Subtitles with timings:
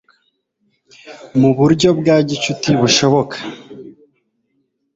[1.39, 3.37] mu buryo bwa gicuti bushoboka